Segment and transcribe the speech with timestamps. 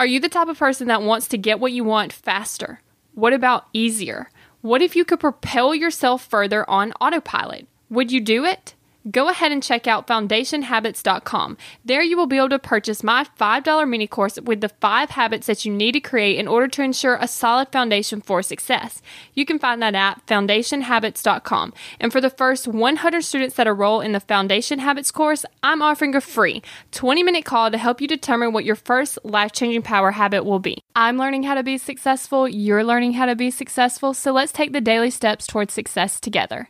[0.00, 2.80] Are you the type of person that wants to get what you want faster?
[3.12, 4.30] What about easier?
[4.62, 7.68] What if you could propel yourself further on autopilot?
[7.90, 8.74] Would you do it?
[9.10, 11.56] Go ahead and check out foundationhabits.com.
[11.84, 15.46] There you will be able to purchase my $5 mini course with the five habits
[15.46, 19.00] that you need to create in order to ensure a solid foundation for success.
[19.32, 21.72] You can find that at foundationhabits.com.
[21.98, 26.14] And for the first 100 students that enroll in the Foundation Habits course, I'm offering
[26.14, 26.62] a free
[26.92, 30.58] 20 minute call to help you determine what your first life changing power habit will
[30.58, 30.82] be.
[30.94, 34.72] I'm learning how to be successful, you're learning how to be successful, so let's take
[34.72, 36.68] the daily steps towards success together.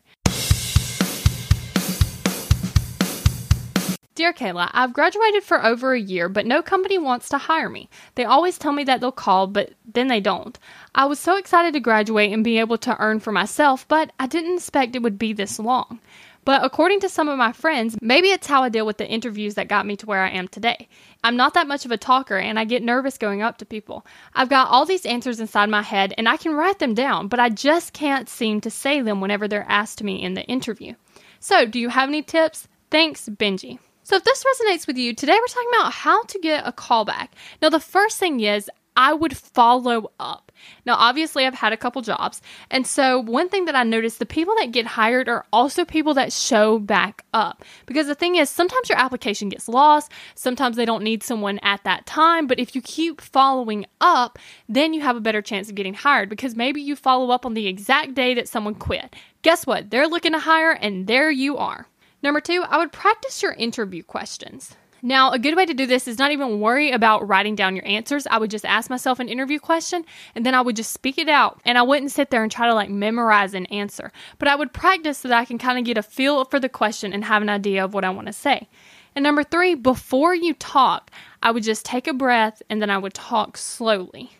[4.20, 7.88] Dear Kayla, I've graduated for over a year, but no company wants to hire me.
[8.16, 10.58] They always tell me that they'll call, but then they don't.
[10.94, 14.26] I was so excited to graduate and be able to earn for myself, but I
[14.26, 16.00] didn't expect it would be this long.
[16.44, 19.54] But according to some of my friends, maybe it's how I deal with the interviews
[19.54, 20.86] that got me to where I am today.
[21.24, 24.04] I'm not that much of a talker and I get nervous going up to people.
[24.34, 27.40] I've got all these answers inside my head and I can write them down, but
[27.40, 30.92] I just can't seem to say them whenever they're asked me in the interview.
[31.38, 32.68] So, do you have any tips?
[32.90, 33.78] Thanks, Benji.
[34.10, 37.28] So, if this resonates with you, today we're talking about how to get a callback.
[37.62, 40.50] Now, the first thing is I would follow up.
[40.84, 42.42] Now, obviously, I've had a couple jobs.
[42.72, 46.14] And so, one thing that I noticed the people that get hired are also people
[46.14, 47.64] that show back up.
[47.86, 50.10] Because the thing is, sometimes your application gets lost.
[50.34, 52.48] Sometimes they don't need someone at that time.
[52.48, 56.28] But if you keep following up, then you have a better chance of getting hired
[56.28, 59.14] because maybe you follow up on the exact day that someone quit.
[59.42, 59.90] Guess what?
[59.90, 61.86] They're looking to hire, and there you are.
[62.22, 64.76] Number two, I would practice your interview questions.
[65.02, 67.86] Now, a good way to do this is not even worry about writing down your
[67.86, 68.26] answers.
[68.26, 70.04] I would just ask myself an interview question
[70.34, 71.60] and then I would just speak it out.
[71.64, 74.74] And I wouldn't sit there and try to like memorize an answer, but I would
[74.74, 77.40] practice so that I can kind of get a feel for the question and have
[77.40, 78.68] an idea of what I want to say.
[79.16, 81.10] And number three, before you talk,
[81.42, 84.32] I would just take a breath and then I would talk slowly.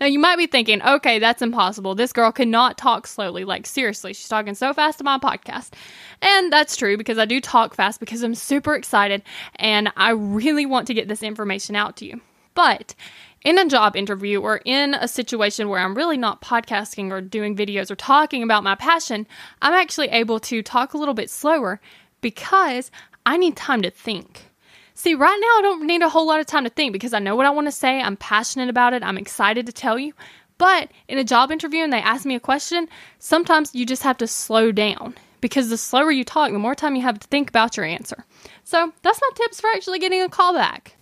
[0.00, 1.94] Now, you might be thinking, okay, that's impossible.
[1.94, 3.44] This girl cannot talk slowly.
[3.44, 5.70] Like, seriously, she's talking so fast to my podcast.
[6.22, 9.22] And that's true because I do talk fast because I'm super excited
[9.56, 12.20] and I really want to get this information out to you.
[12.54, 12.94] But
[13.44, 17.54] in a job interview or in a situation where I'm really not podcasting or doing
[17.54, 19.26] videos or talking about my passion,
[19.62, 21.80] I'm actually able to talk a little bit slower
[22.20, 22.90] because
[23.24, 24.50] I need time to think.
[24.98, 27.18] See, right now I don't need a whole lot of time to think because I
[27.18, 28.00] know what I want to say.
[28.00, 29.02] I'm passionate about it.
[29.02, 30.14] I'm excited to tell you.
[30.56, 34.16] But in a job interview and they ask me a question, sometimes you just have
[34.16, 37.50] to slow down because the slower you talk, the more time you have to think
[37.50, 38.24] about your answer.
[38.64, 40.92] So that's my tips for actually getting a callback.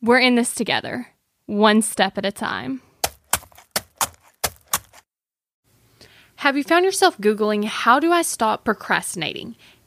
[0.00, 1.08] We're in this together,
[1.44, 2.80] one step at a time.
[6.36, 9.54] Have you found yourself Googling, How do I stop procrastinating?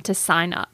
[0.00, 0.73] to sign up.